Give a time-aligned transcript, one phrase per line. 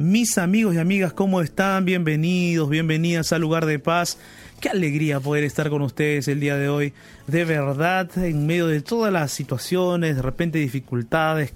[0.00, 1.84] Mis amigos y amigas, ¿cómo están?
[1.84, 4.16] Bienvenidos, bienvenidas al lugar de paz.
[4.58, 6.94] Qué alegría poder estar con ustedes el día de hoy.
[7.26, 11.52] De verdad, en medio de todas las situaciones, de repente dificultades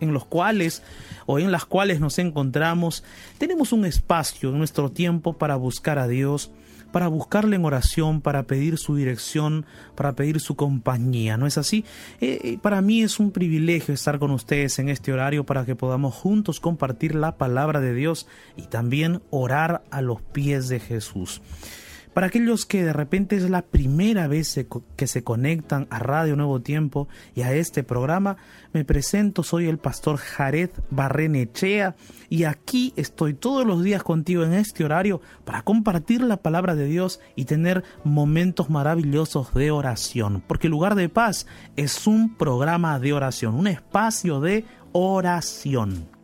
[0.00, 0.84] en los cuales
[1.26, 3.02] o en las cuales nos encontramos,
[3.36, 6.52] tenemos un espacio en nuestro tiempo para buscar a Dios,
[6.92, 11.84] para buscarle en oración, para pedir su dirección, para pedir su compañía, ¿no es así?
[12.20, 15.76] Eh, eh, para mí es un privilegio estar con ustedes en este horario para que
[15.76, 21.40] podamos juntos compartir la palabra de Dios y también orar a los pies de Jesús.
[22.18, 24.58] Para aquellos que de repente es la primera vez
[24.96, 28.38] que se conectan a Radio Nuevo Tiempo y a este programa,
[28.72, 31.94] me presento, soy el pastor Jared Barrenechea
[32.28, 36.86] y aquí estoy todos los días contigo en este horario para compartir la palabra de
[36.86, 43.12] Dios y tener momentos maravillosos de oración, porque lugar de paz es un programa de
[43.12, 46.17] oración, un espacio de oración.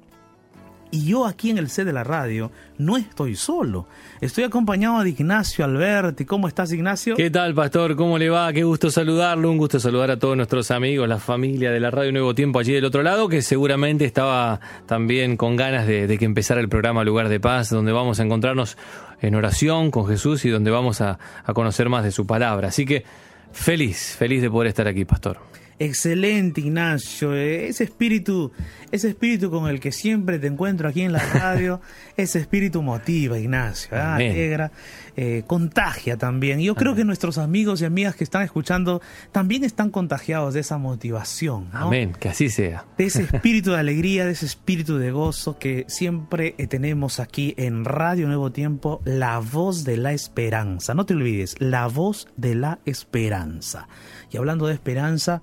[0.95, 3.89] Y yo aquí en el C de la radio no estoy solo.
[4.21, 6.25] Estoy acompañado de Ignacio Alberti.
[6.25, 7.17] ¿Cómo estás, Ignacio?
[7.17, 7.97] ¿Qué tal, pastor?
[7.97, 8.53] ¿Cómo le va?
[8.53, 9.51] Qué gusto saludarlo.
[9.51, 12.75] Un gusto saludar a todos nuestros amigos, la familia de la Radio Nuevo Tiempo allí
[12.75, 17.29] del otro lado, que seguramente estaba también con ganas de, que empezara el programa Lugar
[17.29, 18.79] de Paz, donde vamos a encontrarnos
[19.21, 21.19] en oración con Jesús y donde vamos a
[21.55, 22.69] conocer más de su palabra.
[22.69, 23.03] Así que
[23.51, 25.39] feliz, feliz de poder estar aquí, pastor.
[25.85, 27.35] Excelente, Ignacio.
[27.35, 28.53] Ese espíritu,
[28.91, 31.83] ese espíritu con el que siempre te encuentro aquí en la radio,
[32.17, 34.15] ese espíritu motiva, Ignacio, ¿ah?
[34.15, 34.73] alegra,
[35.15, 36.61] eh, contagia también.
[36.61, 40.79] Yo creo que nuestros amigos y amigas que están escuchando también están contagiados de esa
[40.79, 41.69] motivación.
[41.73, 42.87] Amén, que así sea.
[42.97, 47.53] De ese espíritu de alegría, de ese espíritu de gozo que siempre eh, tenemos aquí
[47.59, 50.95] en Radio Nuevo Tiempo, la voz de la esperanza.
[50.95, 53.87] No te olvides, la voz de la esperanza.
[54.31, 55.43] Y hablando de esperanza,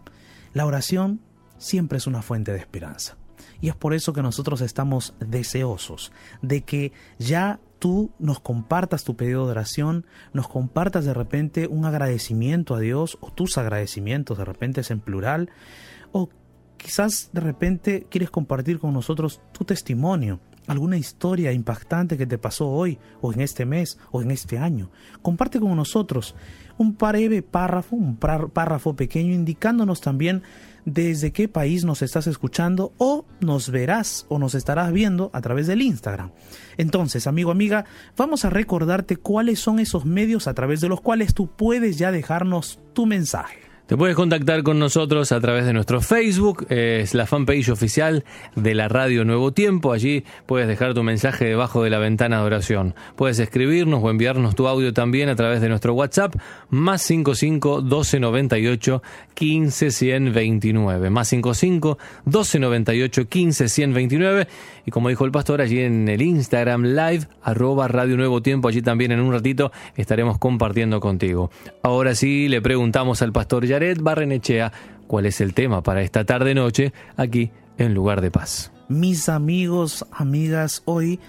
[0.53, 1.21] la oración
[1.57, 3.17] siempre es una fuente de esperanza.
[3.59, 9.15] Y es por eso que nosotros estamos deseosos de que ya tú nos compartas tu
[9.15, 14.45] pedido de oración, nos compartas de repente un agradecimiento a Dios o tus agradecimientos, de
[14.45, 15.49] repente es en plural,
[16.11, 16.29] o
[16.77, 20.39] quizás de repente quieres compartir con nosotros tu testimonio,
[20.71, 24.89] alguna historia impactante que te pasó hoy o en este mes o en este año.
[25.21, 26.35] Comparte con nosotros
[26.77, 30.41] un breve párrafo, un párrafo pequeño indicándonos también
[30.85, 35.67] desde qué país nos estás escuchando o nos verás o nos estarás viendo a través
[35.67, 36.31] del Instagram.
[36.77, 37.85] Entonces, amigo, amiga,
[38.17, 42.11] vamos a recordarte cuáles son esos medios a través de los cuales tú puedes ya
[42.11, 43.70] dejarnos tu mensaje.
[43.91, 48.23] Te puedes contactar con nosotros a través de nuestro Facebook, es la fanpage oficial
[48.55, 49.91] de la Radio Nuevo Tiempo.
[49.91, 52.95] Allí puedes dejar tu mensaje debajo de la ventana de oración.
[53.17, 56.35] Puedes escribirnos o enviarnos tu audio también a través de nuestro WhatsApp,
[56.69, 59.03] más 55 1298
[59.33, 61.09] 15 129.
[61.09, 64.47] Más 55 1298 15 129.
[64.85, 68.81] Y como dijo el pastor, allí en el Instagram Live, arroba Radio Nuevo Tiempo, allí
[68.81, 71.51] también en un ratito estaremos compartiendo contigo.
[71.83, 74.71] Ahora sí, le preguntamos al pastor ya Barrenechea
[75.07, 78.71] cuál es el tema para esta tarde-noche aquí en Lugar de Paz.
[78.87, 81.19] Mis amigos, amigas, hoy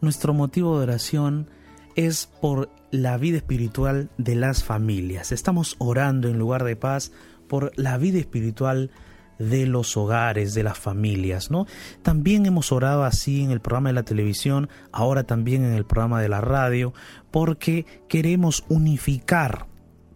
[0.00, 1.48] nuestro motivo de oración
[1.96, 5.32] es por la vida espiritual de las familias.
[5.32, 7.12] Estamos orando en Lugar de Paz
[7.48, 8.90] por la vida espiritual
[9.38, 11.66] de los hogares, de las familias, ¿no?
[12.02, 16.20] También hemos orado así en el programa de la televisión, ahora también en el programa
[16.20, 16.92] de la radio,
[17.30, 19.71] porque queremos unificar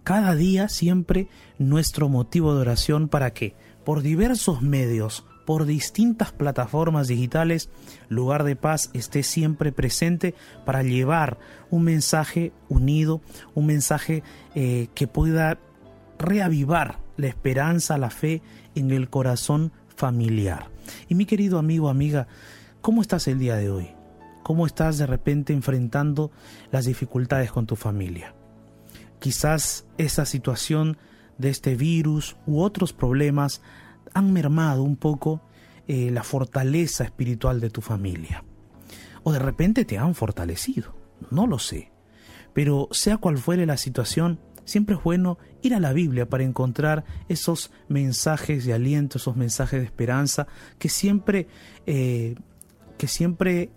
[0.06, 1.26] cada día siempre
[1.58, 7.70] nuestro motivo de oración para que por diversos medios, por distintas plataformas digitales,
[8.08, 13.20] Lugar de Paz esté siempre presente para llevar un mensaje unido,
[13.56, 14.22] un mensaje
[14.54, 15.58] eh, que pueda
[16.20, 18.42] reavivar la esperanza, la fe
[18.76, 20.70] en el corazón familiar.
[21.08, 22.28] Y mi querido amigo, amiga,
[22.80, 23.88] ¿cómo estás el día de hoy?
[24.44, 26.30] ¿Cómo estás de repente enfrentando
[26.70, 28.35] las dificultades con tu familia?
[29.26, 30.98] Quizás esa situación
[31.36, 33.60] de este virus u otros problemas
[34.14, 35.42] han mermado un poco
[35.88, 38.44] eh, la fortaleza espiritual de tu familia.
[39.24, 40.94] O de repente te han fortalecido,
[41.32, 41.90] no lo sé.
[42.54, 47.04] Pero sea cual fuere la situación, siempre es bueno ir a la Biblia para encontrar
[47.28, 50.46] esos mensajes de aliento, esos mensajes de esperanza
[50.78, 51.48] que siempre,
[51.84, 52.36] eh,
[52.96, 53.70] que siempre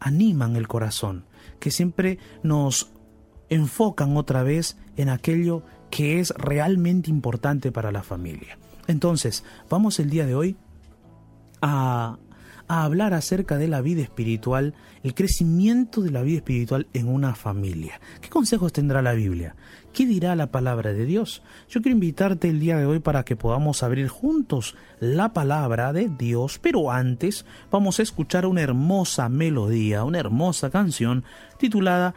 [0.00, 1.26] animan el corazón,
[1.60, 2.90] que siempre nos
[3.48, 8.58] enfocan otra vez en aquello que es realmente importante para la familia.
[8.86, 10.56] Entonces, vamos el día de hoy
[11.62, 12.18] a,
[12.68, 18.00] hablar acerca de la vida espiritual, el crecimiento de la vida espiritual en una familia.
[18.20, 19.54] ¿Qué consejos tendrá la Biblia?
[19.92, 21.42] ¿Qué dirá la palabra de Dios?
[21.68, 26.08] Yo quiero invitarte el día de hoy para que podamos abrir juntos la palabra de
[26.08, 31.22] Dios, pero antes vamos a escuchar una hermosa melodía, una hermosa canción
[31.58, 32.16] titulada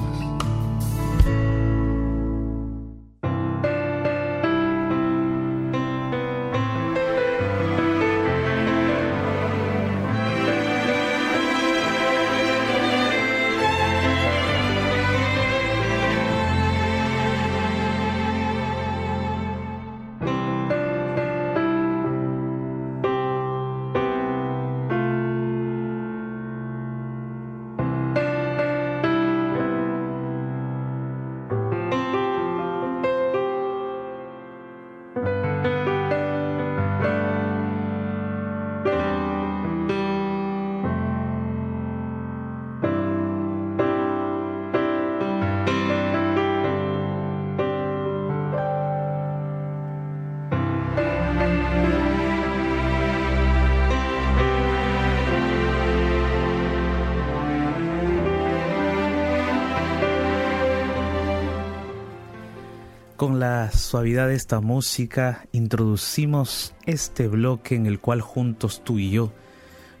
[63.21, 69.11] Con la suavidad de esta música introducimos este bloque en el cual juntos tú y
[69.11, 69.31] yo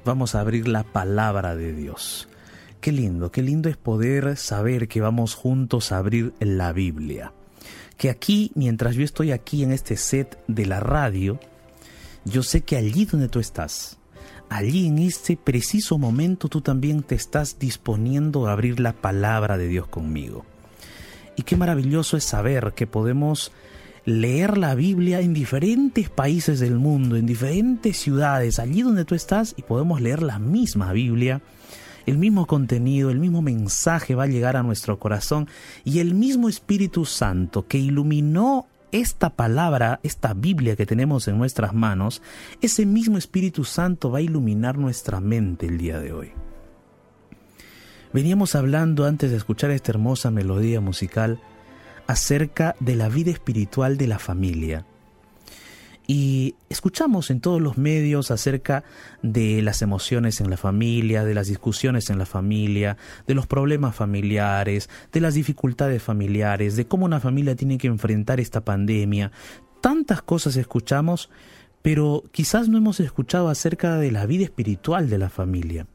[0.03, 2.27] vamos a abrir la palabra de Dios.
[2.79, 7.31] Qué lindo, qué lindo es poder saber que vamos juntos a abrir la Biblia.
[7.95, 11.39] Que aquí, mientras yo estoy aquí en este set de la radio,
[12.25, 13.99] yo sé que allí donde tú estás,
[14.49, 19.67] allí en este preciso momento tú también te estás disponiendo a abrir la palabra de
[19.67, 20.43] Dios conmigo.
[21.41, 23.51] Y qué maravilloso es saber que podemos
[24.05, 29.55] leer la Biblia en diferentes países del mundo, en diferentes ciudades, allí donde tú estás,
[29.57, 31.41] y podemos leer la misma Biblia.
[32.05, 35.47] El mismo contenido, el mismo mensaje va a llegar a nuestro corazón
[35.83, 41.73] y el mismo Espíritu Santo que iluminó esta palabra, esta Biblia que tenemos en nuestras
[41.73, 42.21] manos,
[42.61, 46.33] ese mismo Espíritu Santo va a iluminar nuestra mente el día de hoy.
[48.13, 51.39] Veníamos hablando antes de escuchar esta hermosa melodía musical
[52.07, 54.85] acerca de la vida espiritual de la familia.
[56.07, 58.83] Y escuchamos en todos los medios acerca
[59.21, 63.95] de las emociones en la familia, de las discusiones en la familia, de los problemas
[63.95, 69.31] familiares, de las dificultades familiares, de cómo una familia tiene que enfrentar esta pandemia.
[69.79, 71.29] Tantas cosas escuchamos,
[71.81, 75.87] pero quizás no hemos escuchado acerca de la vida espiritual de la familia.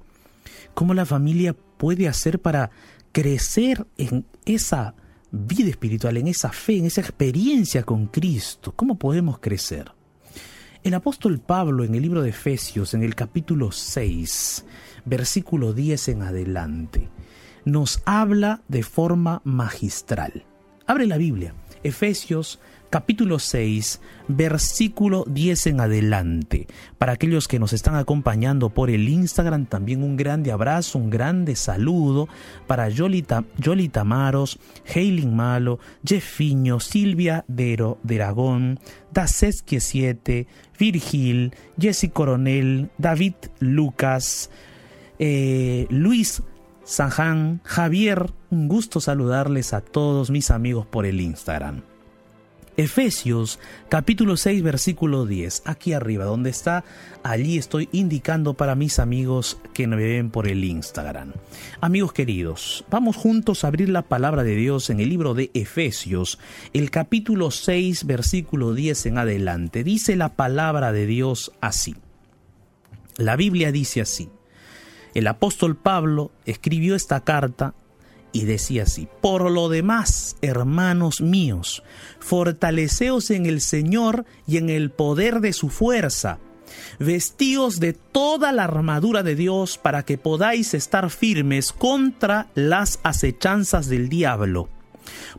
[0.77, 2.71] Cómo la familia puede hacer para
[3.11, 4.95] crecer en esa
[5.31, 8.75] vida espiritual, en esa fe, en esa experiencia con Cristo?
[8.77, 9.91] ¿Cómo podemos crecer?
[10.85, 14.67] El apóstol Pablo en el libro de Efesios, en el capítulo 6,
[15.07, 17.09] versículo 10 en adelante,
[17.65, 20.45] nos habla de forma magistral.
[20.87, 21.55] Abre la Biblia,
[21.85, 22.61] Efesios
[22.97, 26.67] capítulo 6, versículo 10 en adelante.
[26.97, 31.57] Para aquellos que nos están acompañando por el Instagram, también un grande abrazo, un grande
[31.57, 32.27] saludo
[32.67, 38.81] para Yolita, Yolita Maros, Heiling Malo, Jeffiño, Silvia Dero, Deragón,
[39.13, 40.47] Dasesque 7,
[40.79, 44.49] Virgil, Jesse Coronel, David Lucas,
[45.19, 46.43] eh, Luis
[46.85, 51.83] Sanján, Javier, un gusto saludarles a todos mis amigos por el Instagram.
[52.77, 56.85] Efesios capítulo 6 versículo 10, aquí arriba donde está,
[57.23, 61.33] allí estoy indicando para mis amigos que me ven por el Instagram.
[61.81, 66.39] Amigos queridos, vamos juntos a abrir la palabra de Dios en el libro de Efesios,
[66.75, 69.83] el capítulo 6 versículo 10 en adelante.
[69.83, 71.97] Dice la palabra de Dios así.
[73.17, 74.29] La Biblia dice así.
[75.15, 77.73] El apóstol Pablo escribió esta carta
[78.33, 81.83] y decía así, por lo demás, hermanos míos,
[82.19, 86.39] fortaleceos en el Señor y en el poder de su fuerza,
[86.99, 93.89] vestíos de toda la armadura de Dios para que podáis estar firmes contra las acechanzas
[93.89, 94.69] del diablo.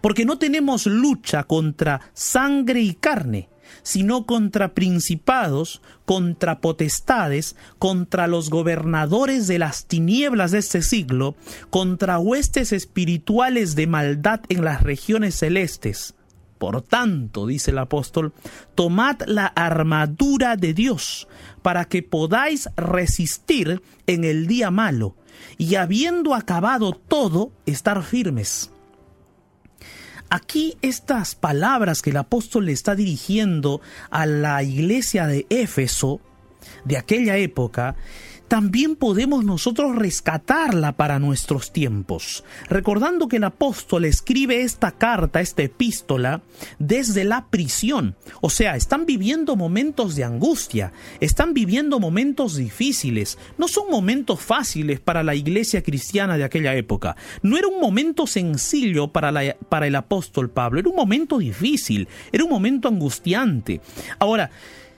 [0.01, 3.49] Porque no tenemos lucha contra sangre y carne,
[3.83, 11.35] sino contra principados, contra potestades, contra los gobernadores de las tinieblas de este siglo,
[11.69, 16.15] contra huestes espirituales de maldad en las regiones celestes.
[16.57, 18.33] Por tanto, dice el apóstol,
[18.73, 21.27] tomad la armadura de Dios
[21.61, 25.15] para que podáis resistir en el día malo
[25.57, 28.71] y habiendo acabado todo, estar firmes.
[30.29, 36.19] Aquí estas palabras que el apóstol le está dirigiendo a la iglesia de Éfeso
[36.83, 37.95] de aquella época
[38.47, 45.63] también podemos nosotros rescatarla para nuestros tiempos, recordando que el apóstol escribe esta carta, esta
[45.63, 46.41] epístola,
[46.79, 48.15] desde la prisión.
[48.41, 54.99] O sea, están viviendo momentos de angustia, están viviendo momentos difíciles, no son momentos fáciles
[54.99, 59.29] para la iglesia cristiana de aquella época, no era un momento sencillo para,
[59.87, 63.81] el apóstol Pablo, era un momento difícil, era un momento angustiante.
[64.19, 64.51] Ahora,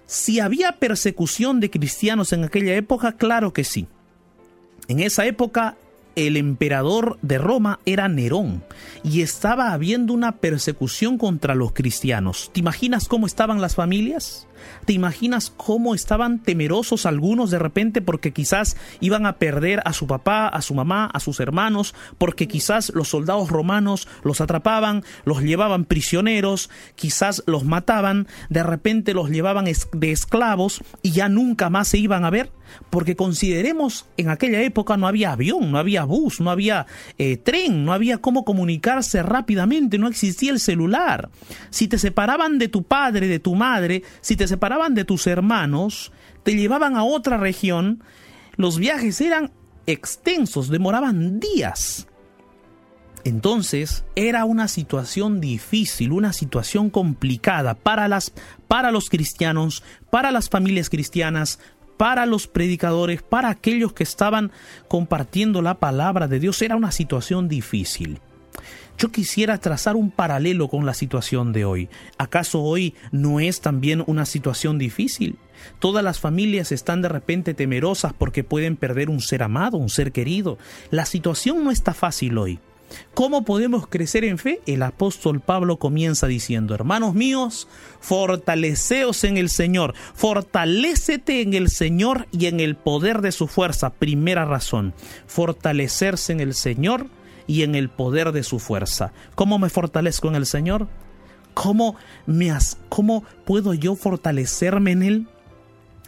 [0.09, 3.85] si había persecución de cristianos en aquella época, claro que sí.
[4.87, 5.77] En esa época
[6.15, 8.63] el emperador de Roma era Nerón
[9.03, 12.49] y estaba habiendo una persecución contra los cristianos.
[12.51, 14.47] ¿Te imaginas cómo estaban las familias?
[14.85, 20.07] ¿Te imaginas cómo estaban temerosos algunos de repente porque quizás iban a perder a su
[20.07, 25.41] papá, a su mamá, a sus hermanos, porque quizás los soldados romanos los atrapaban, los
[25.41, 31.89] llevaban prisioneros, quizás los mataban, de repente los llevaban de esclavos y ya nunca más
[31.89, 32.51] se iban a ver?
[32.89, 36.85] Porque consideremos, en aquella época no había avión, no había bus, no había
[37.17, 41.29] eh, tren, no había cómo comunicarse rápidamente, no existía el celular.
[41.69, 46.11] Si te separaban de tu padre, de tu madre, si te separaban de tus hermanos,
[46.43, 48.03] te llevaban a otra región,
[48.57, 49.51] los viajes eran
[49.85, 52.07] extensos, demoraban días.
[53.23, 58.33] Entonces era una situación difícil, una situación complicada para, las,
[58.67, 61.59] para los cristianos, para las familias cristianas,
[61.97, 64.51] para los predicadores, para aquellos que estaban
[64.87, 66.61] compartiendo la palabra de Dios.
[66.61, 68.19] Era una situación difícil.
[68.97, 71.89] Yo quisiera trazar un paralelo con la situación de hoy.
[72.17, 75.37] ¿Acaso hoy no es también una situación difícil?
[75.79, 80.11] Todas las familias están de repente temerosas porque pueden perder un ser amado, un ser
[80.11, 80.57] querido.
[80.91, 82.59] La situación no está fácil hoy.
[83.13, 84.61] ¿Cómo podemos crecer en fe?
[84.65, 87.67] El apóstol Pablo comienza diciendo, hermanos míos,
[87.99, 93.91] fortaleceos en el Señor, fortalécete en el Señor y en el poder de su fuerza.
[93.91, 94.93] Primera razón,
[95.27, 97.07] fortalecerse en el Señor
[97.49, 99.11] y en el poder de su fuerza.
[99.33, 100.87] ¿Cómo me fortalezco en el Señor?
[101.55, 101.95] ¿Cómo,
[102.27, 102.53] me
[102.89, 105.27] ¿Cómo puedo yo fortalecerme en Él?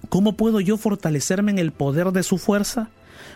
[0.10, 2.91] ¿Cómo puedo yo fortalecerme en el poder de su fuerza?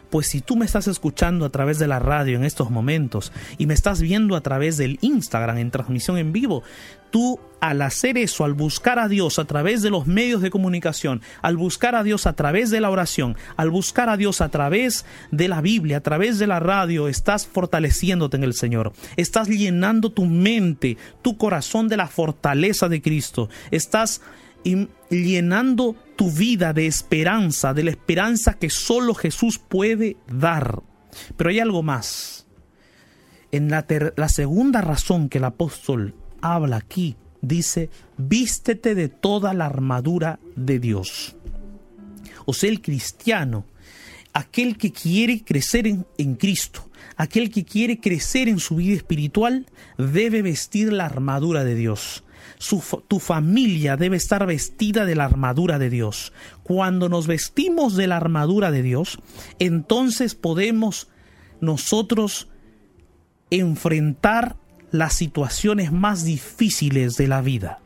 [0.09, 3.65] Pues si tú me estás escuchando a través de la radio en estos momentos y
[3.65, 6.63] me estás viendo a través del Instagram en transmisión en vivo,
[7.11, 11.21] tú al hacer eso, al buscar a Dios a través de los medios de comunicación,
[11.41, 15.05] al buscar a Dios a través de la oración, al buscar a Dios a través
[15.31, 18.93] de la Biblia, a través de la radio, estás fortaleciéndote en el Señor.
[19.15, 23.49] Estás llenando tu mente, tu corazón de la fortaleza de Cristo.
[23.71, 24.21] Estás
[25.09, 30.81] llenando tu vida de esperanza, de la esperanza que solo Jesús puede dar.
[31.37, 32.47] Pero hay algo más.
[33.51, 39.65] En la, la segunda razón que el apóstol habla aquí, dice, vístete de toda la
[39.65, 41.35] armadura de Dios.
[42.45, 43.65] O sea, el cristiano,
[44.33, 49.67] aquel que quiere crecer en, en Cristo, aquel que quiere crecer en su vida espiritual,
[49.97, 52.23] debe vestir la armadura de Dios
[53.07, 56.33] tu familia debe estar vestida de la armadura de Dios.
[56.63, 59.19] Cuando nos vestimos de la armadura de Dios,
[59.59, 61.07] entonces podemos
[61.61, 62.47] nosotros
[63.49, 64.57] enfrentar
[64.91, 67.79] las situaciones más difíciles de la vida.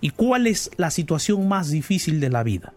[0.00, 2.74] ¿Y cuál es la situación más difícil de la vida?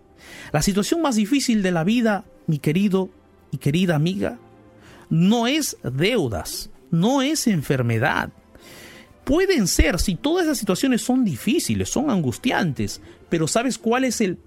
[0.52, 3.10] La situación más difícil de la vida, mi querido
[3.52, 4.38] y querida amiga,
[5.10, 8.30] no es deudas, no es enfermedad,
[9.26, 14.38] Pueden ser, si todas esas situaciones son difíciles, son angustiantes, pero ¿sabes cuál es el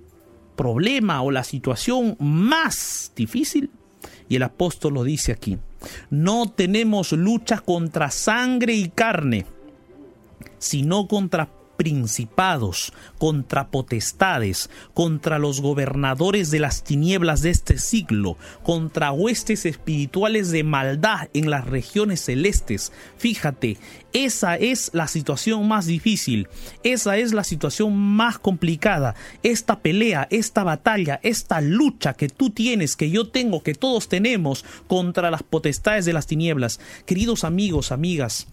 [0.57, 3.71] problema o la situación más difícil?
[4.29, 5.59] Y el apóstol lo dice aquí,
[6.11, 9.47] no tenemos lucha contra sangre y carne,
[10.59, 19.13] sino contra principados, contra potestades, contra los gobernadores de las tinieblas de este siglo, contra
[19.13, 22.93] huestes espirituales de maldad en las regiones celestes.
[23.17, 23.79] Fíjate,
[24.13, 26.49] esa es la situación más difícil,
[26.83, 29.15] esa es la situación más complicada.
[29.45, 34.65] Esta pelea, esta batalla, esta lucha que tú tienes, que yo tengo, que todos tenemos
[34.89, 36.81] contra las potestades de las tinieblas.
[37.07, 38.49] Queridos amigos, amigas,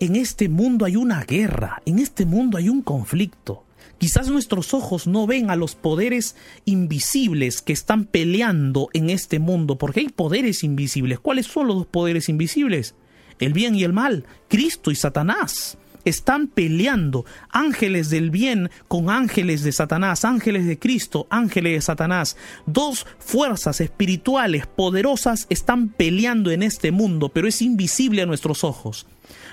[0.00, 3.64] en este mundo hay una guerra, en este mundo hay un conflicto.
[3.98, 9.78] Quizás nuestros ojos no ven a los poderes invisibles que están peleando en este mundo,
[9.78, 11.20] porque hay poderes invisibles.
[11.20, 12.94] ¿Cuáles son los dos poderes invisibles?
[13.38, 15.78] El bien y el mal, Cristo y Satanás.
[16.04, 22.36] Están peleando ángeles del bien con ángeles de Satanás, ángeles de Cristo, ángeles de Satanás.
[22.66, 29.06] Dos fuerzas espirituales poderosas están peleando en este mundo, pero es invisible a nuestros ojos.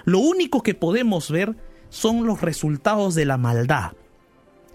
[0.06, 1.56] Lo único que podemos ver
[1.90, 3.94] son los resultados de la maldad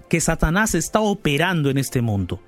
[0.09, 2.41] que Satanás está operando en este mundo.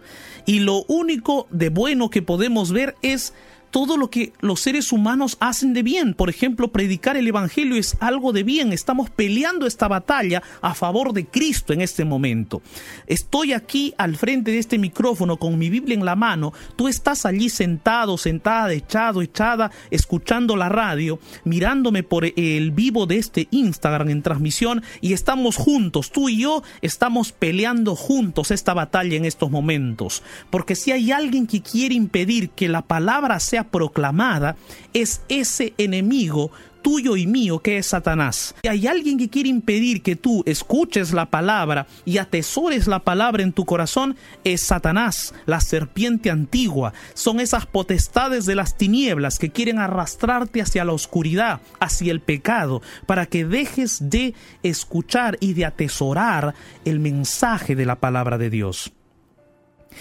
[0.46, 3.34] Y lo único de bueno que podemos ver es
[3.70, 6.14] todo lo que los seres humanos hacen de bien.
[6.14, 8.72] Por ejemplo, predicar el Evangelio es algo de bien.
[8.72, 12.62] Estamos peleando esta batalla a favor de Cristo en este momento.
[13.06, 16.52] Estoy aquí al frente de este micrófono con mi Biblia en la mano.
[16.76, 23.18] Tú estás allí sentado, sentada, echado, echada, escuchando la radio, mirándome por el vivo de
[23.18, 26.10] este Instagram en transmisión y estamos juntos.
[26.10, 30.22] Tú y yo estamos peleando juntos esta batalla en estos momentos.
[30.50, 34.56] Porque si hay alguien que quiere impedir que la palabra sea proclamada
[34.92, 36.50] es ese enemigo
[36.82, 38.54] tuyo y mío que es Satanás.
[38.62, 43.42] Si hay alguien que quiere impedir que tú escuches la palabra y atesores la palabra
[43.42, 46.92] en tu corazón, es Satanás, la serpiente antigua.
[47.14, 52.82] Son esas potestades de las tinieblas que quieren arrastrarte hacia la oscuridad, hacia el pecado,
[53.06, 58.92] para que dejes de escuchar y de atesorar el mensaje de la palabra de Dios.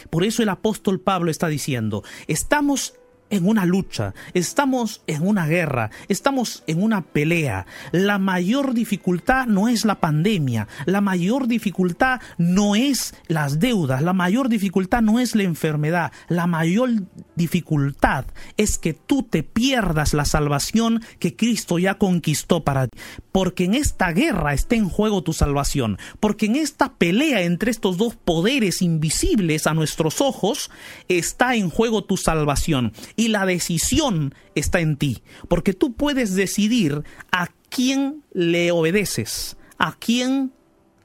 [0.10, 2.93] Por eso el apóstol Pablo está diciendo, estamos
[3.30, 7.66] en una lucha, estamos en una guerra, estamos en una pelea.
[7.92, 14.13] La mayor dificultad no es la pandemia, la mayor dificultad no es las deudas, la
[14.13, 16.90] mayor dificultad no es la enfermedad, la mayor
[17.36, 18.26] dificultad
[18.58, 22.98] es que tú te pierdas la salvación que Cristo ya conquistó para ti.
[23.32, 27.98] Porque en esta guerra está en juego tu salvación, porque en esta pelea entre estos
[27.98, 30.72] dos poderes invisibles a nuestros ojos
[31.08, 37.04] está en juego tu salvación y la decisión está en ti, porque tú puedes decidir
[37.32, 40.54] a quién le obedeces, a quién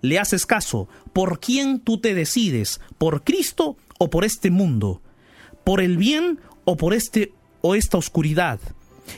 [0.03, 5.01] le haces caso, por quién tú te decides, por Cristo o por este mundo,
[5.64, 8.61] por el bien o por este o esta oscuridad.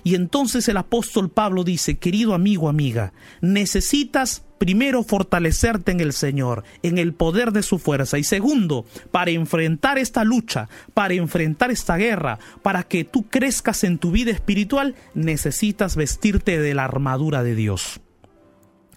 [0.04, 6.64] Y entonces el apóstol Pablo dice, querido amigo, amiga, necesitas primero fortalecerte en el Señor,
[6.82, 8.16] en el poder de su fuerza.
[8.16, 13.98] Y segundo, para enfrentar esta lucha, para enfrentar esta guerra, para que tú crezcas en
[13.98, 18.00] tu vida espiritual, necesitas vestirte de la armadura de Dios.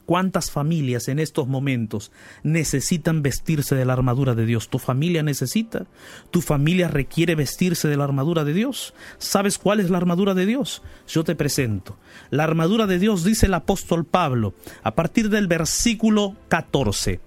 [0.07, 4.69] ¿Cuántas familias en estos momentos necesitan vestirse de la armadura de Dios?
[4.69, 5.85] ¿Tu familia necesita?
[6.31, 8.93] ¿Tu familia requiere vestirse de la armadura de Dios?
[9.17, 10.81] ¿Sabes cuál es la armadura de Dios?
[11.09, 11.97] Yo te presento.
[12.29, 17.19] La armadura de Dios, dice el apóstol Pablo, a partir del versículo 14.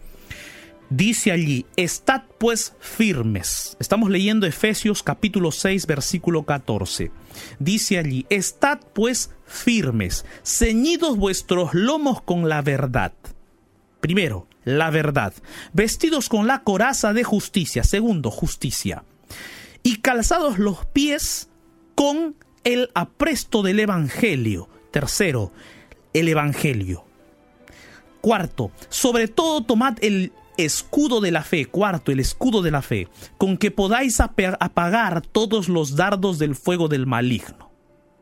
[0.88, 3.77] Dice allí, estad pues firmes.
[3.79, 7.11] Estamos leyendo Efesios capítulo 6, versículo 14.
[7.59, 13.13] Dice allí, estad pues firmes, ceñidos vuestros lomos con la verdad.
[14.01, 15.35] Primero, la verdad.
[15.73, 17.85] Vestidos con la coraza de justicia.
[17.85, 19.05] Segundo, justicia.
[19.83, 21.49] Y calzados los pies
[21.95, 24.69] con el apresto del Evangelio.
[24.91, 25.53] Tercero,
[26.13, 27.05] el Evangelio.
[28.21, 33.09] Cuarto, sobre todo tomad el escudo de la fe, cuarto, el escudo de la fe,
[33.39, 37.70] con que podáis apagar todos los dardos del fuego del maligno.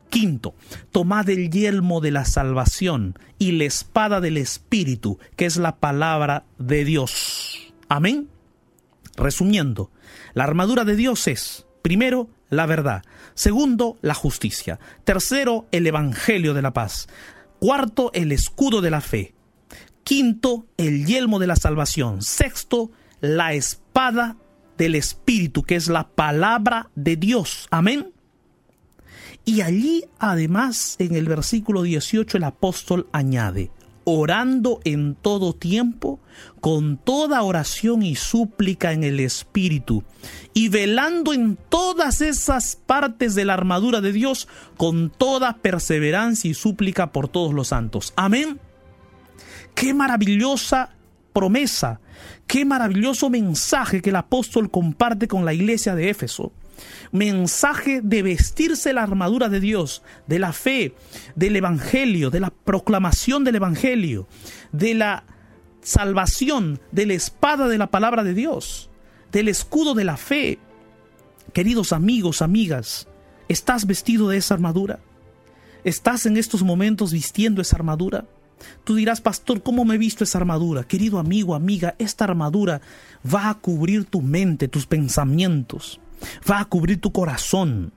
[0.08, 0.54] Quinto,
[0.92, 6.44] tomad el yelmo de la salvación y la espada del Espíritu, que es la palabra
[6.58, 7.72] de Dios.
[7.88, 8.28] Amén.
[9.16, 9.90] Resumiendo,
[10.34, 13.02] la armadura de Dios es, primero, la verdad,
[13.34, 17.08] segundo, la justicia, tercero, el Evangelio de la paz,
[17.58, 19.34] cuarto, el escudo de la fe,
[20.08, 22.22] Quinto, el yelmo de la salvación.
[22.22, 22.90] Sexto,
[23.20, 24.38] la espada
[24.78, 27.68] del Espíritu, que es la palabra de Dios.
[27.70, 28.14] Amén.
[29.48, 33.70] Y allí, además, en el versículo 18, el apóstol añade,
[34.04, 36.20] orando en todo tiempo,
[36.60, 40.04] con toda oración y súplica en el Espíritu,
[40.52, 46.52] y velando en todas esas partes de la armadura de Dios, con toda perseverancia y
[46.52, 48.12] súplica por todos los santos.
[48.16, 48.60] Amén.
[49.74, 50.90] Qué maravillosa
[51.32, 52.02] promesa,
[52.46, 56.52] qué maravilloso mensaje que el apóstol comparte con la iglesia de Éfeso.
[57.12, 60.94] Mensaje de vestirse la armadura de Dios, de la fe,
[61.34, 64.28] del Evangelio, de la proclamación del Evangelio,
[64.72, 65.24] de la
[65.82, 68.90] salvación, de la espada de la palabra de Dios,
[69.32, 70.58] del escudo de la fe.
[71.52, 73.08] Queridos amigos, amigas,
[73.48, 75.00] ¿estás vestido de esa armadura?
[75.84, 78.26] ¿Estás en estos momentos vistiendo esa armadura?
[78.84, 80.84] Tú dirás, pastor, ¿cómo me he visto esa armadura?
[80.84, 82.80] Querido amigo, amiga, esta armadura
[83.24, 86.00] va a cubrir tu mente, tus pensamientos,
[86.50, 87.92] va a cubrir tu corazón,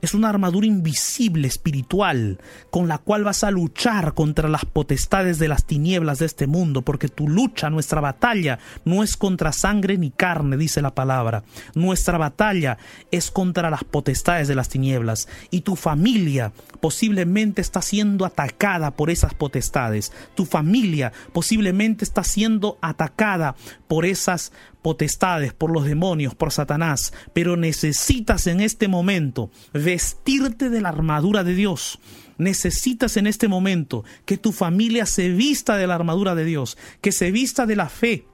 [0.00, 2.38] es una armadura invisible, espiritual,
[2.70, 6.82] con la cual vas a luchar contra las potestades de las tinieblas de este mundo,
[6.82, 11.44] porque tu lucha, nuestra batalla, no es contra sangre ni carne, dice la palabra.
[11.74, 12.78] Nuestra batalla
[13.10, 15.28] es contra las potestades de las tinieblas.
[15.50, 20.12] Y tu familia posiblemente está siendo atacada por esas potestades.
[20.34, 23.54] Tu familia posiblemente está siendo atacada
[23.88, 24.52] por esas
[24.84, 31.42] potestades, por los demonios, por Satanás, pero necesitas en este momento vestirte de la armadura
[31.42, 31.98] de Dios.
[32.36, 37.12] Necesitas en este momento que tu familia se vista de la armadura de Dios, que
[37.12, 38.26] se vista de la fe,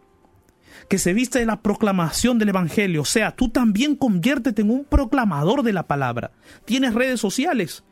[0.89, 3.03] que se vista de la proclamación del Evangelio.
[3.03, 6.33] O sea, tú también conviértete en un proclamador de la palabra.
[6.65, 7.85] Tienes redes sociales.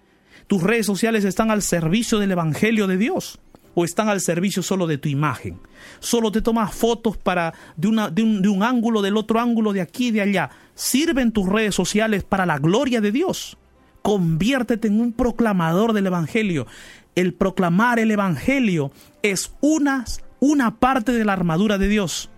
[0.49, 3.38] Tus redes sociales están al servicio del Evangelio de Dios
[3.74, 5.59] o están al servicio solo de tu imagen.
[6.00, 9.72] Solo te tomas fotos para de, una, de, un, de un ángulo, del otro ángulo,
[9.72, 10.50] de aquí y de allá.
[10.74, 13.57] Sirven tus redes sociales para la gloria de Dios.
[14.02, 16.66] Conviértete en un proclamador del Evangelio.
[17.14, 20.04] El proclamar el Evangelio es una,
[20.40, 22.31] una parte de la armadura de Dios.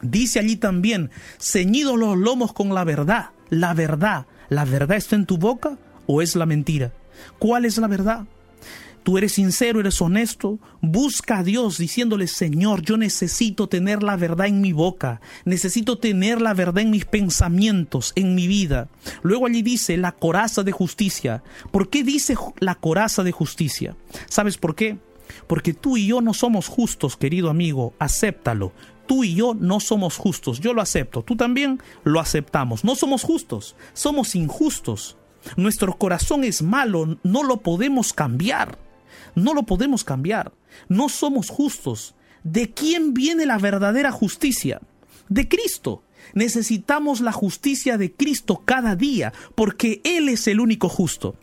[0.00, 3.30] Dice allí también, ceñidos los lomos con la verdad.
[3.50, 4.26] La verdad.
[4.48, 6.92] ¿La verdad está en tu boca o es la mentira?
[7.38, 8.24] ¿Cuál es la verdad?
[9.08, 14.48] Tú eres sincero, eres honesto, busca a Dios diciéndole, Señor, yo necesito tener la verdad
[14.48, 18.90] en mi boca, necesito tener la verdad en mis pensamientos, en mi vida.
[19.22, 21.42] Luego allí dice la coraza de justicia.
[21.70, 23.96] ¿Por qué dice la coraza de justicia?
[24.28, 24.98] ¿Sabes por qué?
[25.46, 28.74] Porque tú y yo no somos justos, querido amigo, acéptalo.
[29.06, 32.84] Tú y yo no somos justos, yo lo acepto, tú también lo aceptamos.
[32.84, 35.16] No somos justos, somos injustos.
[35.56, 38.86] Nuestro corazón es malo, no lo podemos cambiar.
[39.34, 40.52] No lo podemos cambiar.
[40.88, 42.14] No somos justos.
[42.44, 44.80] ¿De quién viene la verdadera justicia?
[45.28, 46.02] De Cristo.
[46.34, 51.36] Necesitamos la justicia de Cristo cada día, porque Él es el único justo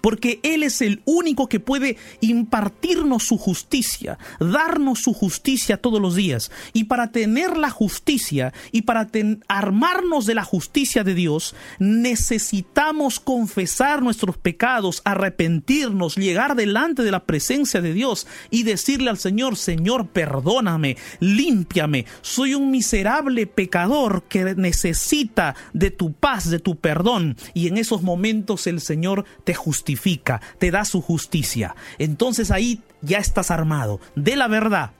[0.00, 6.14] porque Él es el único que puede impartirnos su justicia, darnos su justicia todos los
[6.14, 6.50] días.
[6.72, 9.08] Y para tener la justicia y para
[9.48, 17.24] armarnos de la justicia de Dios, necesitamos confesar nuestros pecados, arrepentirnos, llegar delante de la
[17.24, 24.54] presencia de Dios y decirle al Señor, Señor, perdóname, límpiame, soy un miserable pecador que
[24.54, 27.36] necesita de tu paz, de tu perdón.
[27.54, 29.89] Y en esos momentos el Señor te justifica
[30.58, 31.74] te da su justicia.
[31.98, 34.90] Entonces ahí ya estás armado de la verdad,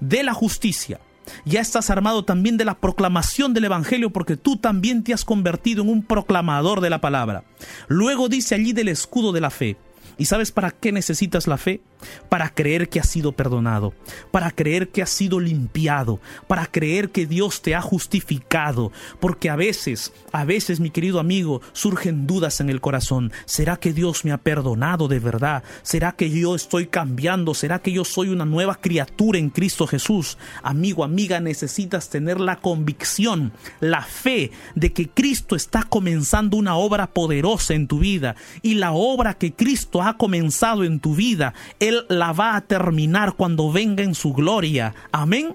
[0.00, 1.00] de la justicia.
[1.44, 5.82] Ya estás armado también de la proclamación del Evangelio porque tú también te has convertido
[5.82, 7.44] en un proclamador de la palabra.
[7.88, 9.76] Luego dice allí del escudo de la fe.
[10.18, 11.80] ¿Y sabes para qué necesitas la fe?
[12.28, 13.94] Para creer que has sido perdonado,
[14.30, 18.92] para creer que has sido limpiado, para creer que Dios te ha justificado.
[19.20, 23.32] Porque a veces, a veces, mi querido amigo, surgen dudas en el corazón.
[23.44, 25.62] ¿Será que Dios me ha perdonado de verdad?
[25.82, 27.54] ¿Será que yo estoy cambiando?
[27.54, 30.38] ¿Será que yo soy una nueva criatura en Cristo Jesús?
[30.62, 37.08] Amigo, amiga, necesitas tener la convicción, la fe de que Cristo está comenzando una obra
[37.08, 41.54] poderosa en tu vida y la obra que Cristo ha comenzado en tu vida,
[41.94, 44.94] Él la va a terminar cuando venga en su gloria.
[45.12, 45.54] Amén.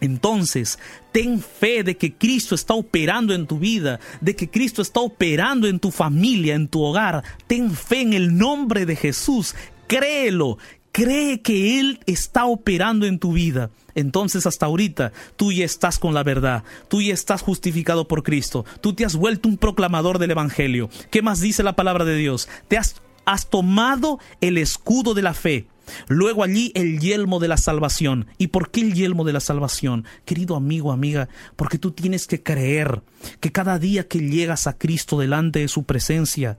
[0.00, 0.78] Entonces,
[1.12, 5.68] ten fe de que Cristo está operando en tu vida, de que Cristo está operando
[5.68, 7.22] en tu familia, en tu hogar.
[7.46, 9.54] Ten fe en el nombre de Jesús.
[9.86, 10.56] Créelo,
[10.92, 13.70] cree que Él está operando en tu vida.
[13.94, 18.64] Entonces hasta ahorita tú ya estás con la verdad, tú ya estás justificado por Cristo,
[18.80, 20.88] tú te has vuelto un proclamador del Evangelio.
[21.10, 22.48] ¿Qué más dice la palabra de Dios?
[22.68, 25.68] Te has has tomado el escudo de la fe.
[26.08, 28.26] Luego allí el yelmo de la salvación.
[28.38, 30.04] ¿Y por qué el yelmo de la salvación?
[30.24, 33.02] Querido amigo, amiga, porque tú tienes que creer
[33.40, 36.58] que cada día que llegas a Cristo delante de su presencia,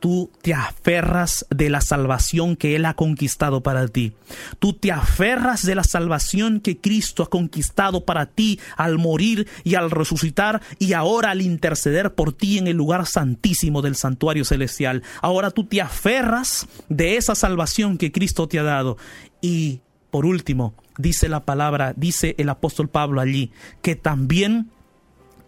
[0.00, 4.12] tú te aferras de la salvación que Él ha conquistado para ti.
[4.58, 9.74] Tú te aferras de la salvación que Cristo ha conquistado para ti al morir y
[9.74, 15.02] al resucitar y ahora al interceder por ti en el lugar santísimo del santuario celestial.
[15.20, 18.96] Ahora tú te aferras de esa salvación que Cristo te ha dado.
[19.42, 24.70] Y por último, dice la palabra, dice el apóstol Pablo allí, que también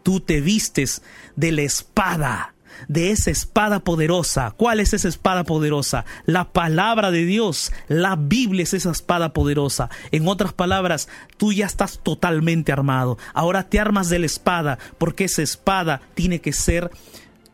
[0.02, 1.02] tú te vistes
[1.36, 2.51] de la espada
[2.88, 4.52] de esa espada poderosa.
[4.56, 6.04] ¿Cuál es esa espada poderosa?
[6.26, 7.72] La palabra de Dios.
[7.88, 9.90] La Biblia es esa espada poderosa.
[10.10, 13.18] En otras palabras, tú ya estás totalmente armado.
[13.34, 16.90] Ahora te armas de la espada porque esa espada tiene que ser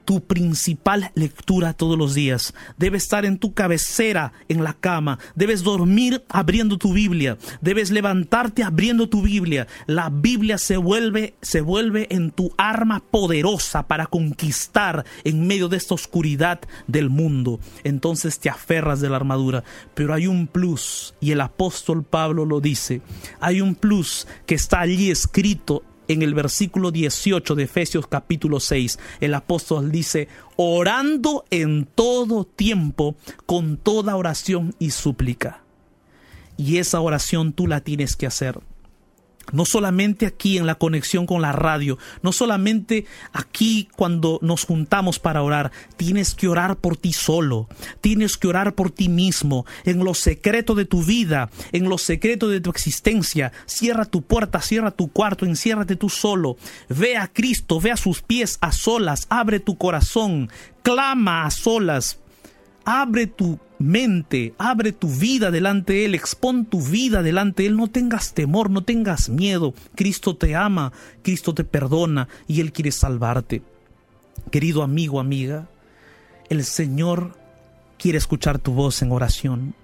[0.08, 2.54] tu principal lectura todos los días.
[2.78, 5.18] Debe estar en tu cabecera, en la cama.
[5.34, 7.36] Debes dormir abriendo tu Biblia.
[7.60, 9.66] Debes levantarte abriendo tu Biblia.
[9.86, 15.76] La Biblia se vuelve, se vuelve en tu arma poderosa para conquistar en medio de
[15.76, 17.60] esta oscuridad del mundo.
[17.84, 19.62] Entonces te aferras de la armadura.
[19.92, 23.02] Pero hay un plus, y el apóstol Pablo lo dice.
[23.40, 28.98] Hay un plus que está allí escrito en el versículo 18 de Efesios capítulo 6,
[29.20, 33.16] el apóstol dice, orando en todo tiempo,
[33.46, 35.62] con toda oración y súplica.
[36.56, 38.58] Y esa oración tú la tienes que hacer.
[39.52, 45.18] No solamente aquí en la conexión con la radio, no solamente aquí cuando nos juntamos
[45.18, 47.68] para orar, tienes que orar por ti solo,
[48.00, 52.48] tienes que orar por ti mismo, en lo secreto de tu vida, en lo secreto
[52.48, 53.52] de tu existencia.
[53.66, 56.56] Cierra tu puerta, cierra tu cuarto, enciérrate tú solo.
[56.88, 60.50] Ve a Cristo, ve a sus pies a solas, abre tu corazón,
[60.82, 62.18] clama a solas,
[62.88, 67.76] abre tu mente, abre tu vida delante de Él, expón tu vida delante de Él,
[67.76, 69.74] no tengas temor, no tengas miedo.
[69.94, 73.62] Cristo te ama, Cristo te perdona y Él quiere salvarte.
[74.50, 75.68] Querido amigo, amiga,
[76.48, 77.36] el Señor
[77.98, 79.74] quiere escuchar tu voz en oración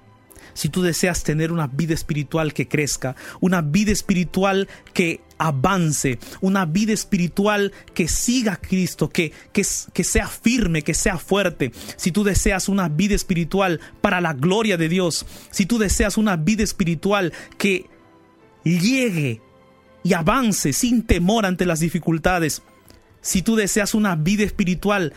[0.54, 6.64] si tú deseas tener una vida espiritual que crezca, una vida espiritual que avance, una
[6.64, 11.72] vida espiritual que siga a Cristo, que, que, que, sea firme, que sea fuerte.
[11.96, 16.36] Si tú deseas una vida espiritual para la gloria de Dios, si tú deseas una
[16.36, 17.86] vida espiritual que
[18.64, 19.40] llegue
[20.02, 22.62] y avance sin temor ante las dificultades,
[23.20, 25.14] si tú deseas una vida espiritual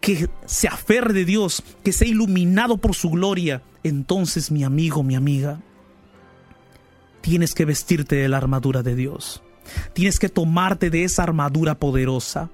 [0.00, 5.14] que se aferre de Dios, que sea iluminado por su gloria, entonces mi amigo, mi
[5.14, 5.60] amiga,
[7.22, 9.42] tienes que vestirte de la armadura de Dios.
[9.94, 12.50] Tienes que tomarte de esa armadura poderosa,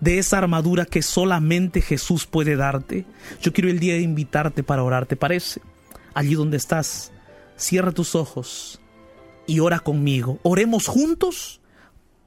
[0.00, 3.06] de esa armadura que solamente Jesús puede darte.
[3.40, 5.60] Yo quiero el día de invitarte para orar, ¿te parece?
[6.14, 7.12] Allí donde estás,
[7.56, 8.80] cierra tus ojos
[9.46, 10.40] y ora conmigo.
[10.42, 11.60] Oremos juntos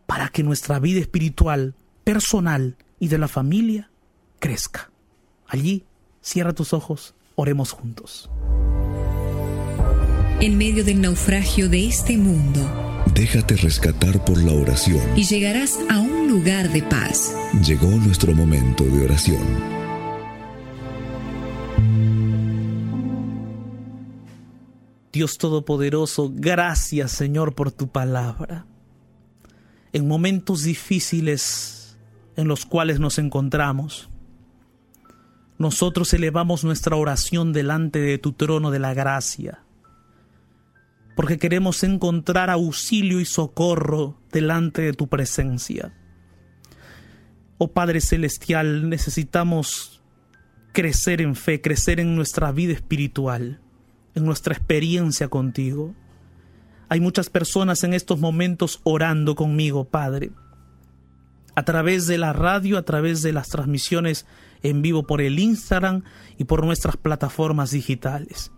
[0.05, 3.89] para que nuestra vida espiritual, personal y de la familia
[4.39, 4.91] crezca.
[5.47, 5.83] Allí,
[6.21, 8.29] cierra tus ojos Oremos juntos.
[10.41, 12.59] En medio del naufragio de este mundo,
[13.13, 17.35] déjate rescatar por la oración y llegarás a un lugar de paz.
[17.63, 19.43] Llegó nuestro momento de oración.
[25.13, 28.65] Dios Todopoderoso, gracias Señor por tu palabra.
[29.93, 31.99] En momentos difíciles
[32.35, 34.09] en los cuales nos encontramos,
[35.59, 39.63] nosotros elevamos nuestra oración delante de tu trono de la gracia,
[41.15, 45.93] porque queremos encontrar auxilio y socorro delante de tu presencia.
[47.57, 50.01] Oh Padre Celestial, necesitamos
[50.71, 53.59] crecer en fe, crecer en nuestra vida espiritual,
[54.15, 55.93] en nuestra experiencia contigo.
[56.89, 60.31] Hay muchas personas en estos momentos orando conmigo, Padre,
[61.55, 64.25] a través de la radio, a través de las transmisiones
[64.63, 66.03] en vivo por el Instagram
[66.37, 68.51] y por nuestras plataformas digitales.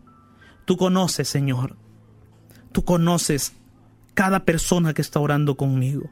[0.65, 1.77] Tú conoces, Señor.
[2.73, 3.53] Tú conoces
[4.13, 6.09] cada persona que está orando conmigo.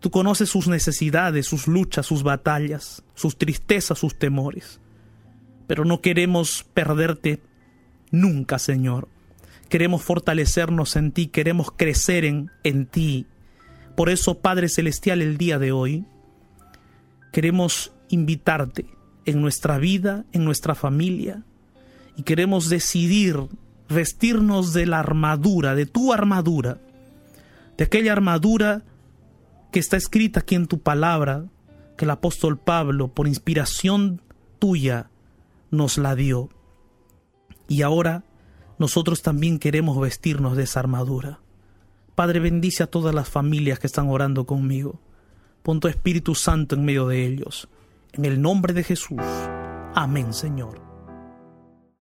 [0.00, 4.78] Tú conoces sus necesidades, sus luchas, sus batallas, sus tristezas, sus temores.
[5.66, 7.42] Pero no queremos perderte
[8.10, 9.08] nunca, Señor.
[9.68, 13.26] Queremos fortalecernos en ti, queremos crecer en, en ti.
[13.96, 16.04] Por eso, Padre Celestial, el día de hoy,
[17.32, 18.86] queremos invitarte
[19.24, 21.42] en nuestra vida, en nuestra familia,
[22.16, 23.48] y queremos decidir
[23.88, 26.78] vestirnos de la armadura, de tu armadura,
[27.76, 28.82] de aquella armadura
[29.72, 31.44] que está escrita aquí en tu palabra,
[31.96, 34.20] que el apóstol Pablo, por inspiración
[34.58, 35.10] tuya,
[35.70, 36.48] nos la dio.
[37.68, 38.24] Y ahora
[38.78, 41.40] nosotros también queremos vestirnos de esa armadura.
[42.14, 45.00] Padre, bendice a todas las familias que están orando conmigo.
[45.62, 47.68] Pon tu Espíritu Santo en medio de ellos.
[48.12, 49.20] En el nombre de Jesús.
[49.94, 50.85] Amén, Señor.